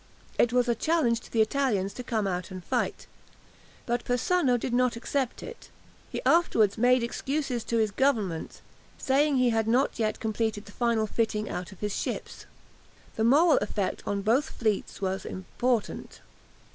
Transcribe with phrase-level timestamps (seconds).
[0.39, 3.05] It was a challenge to the Italians to come out and fight.
[3.85, 5.69] But Persano did not accept it.
[6.11, 8.61] He afterwards made excuses to his Government,
[8.97, 12.47] saying he had not yet completed the final fitting out of his ships.
[13.15, 16.21] The moral effect on both fleets was important.